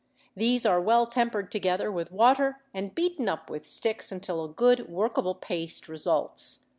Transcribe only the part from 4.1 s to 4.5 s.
until a